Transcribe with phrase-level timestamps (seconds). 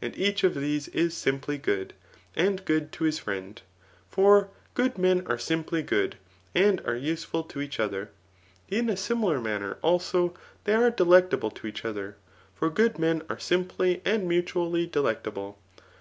[0.00, 1.94] And each of these is simply good,
[2.36, 3.60] and good to his friend;
[4.08, 6.14] for good men are simply good,
[6.54, 8.10] and are useful to each other.
[8.68, 10.32] In a similar manner, also,
[10.62, 12.14] they are delectable to each other;
[12.54, 15.58] for good men are amply and mutually delectable.